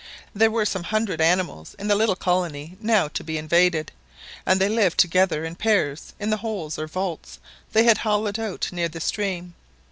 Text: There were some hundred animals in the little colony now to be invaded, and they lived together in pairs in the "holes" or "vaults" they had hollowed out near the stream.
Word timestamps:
There 0.33 0.49
were 0.49 0.65
some 0.65 0.85
hundred 0.85 1.21
animals 1.21 1.75
in 1.77 1.87
the 1.87 1.93
little 1.93 2.15
colony 2.15 2.75
now 2.81 3.07
to 3.09 3.23
be 3.23 3.37
invaded, 3.37 3.91
and 4.47 4.59
they 4.59 4.67
lived 4.67 4.97
together 4.97 5.45
in 5.45 5.53
pairs 5.55 6.13
in 6.19 6.31
the 6.31 6.37
"holes" 6.37 6.79
or 6.79 6.87
"vaults" 6.87 7.37
they 7.73 7.83
had 7.83 7.99
hollowed 7.99 8.39
out 8.39 8.69
near 8.71 8.89
the 8.89 8.99
stream. 8.99 9.53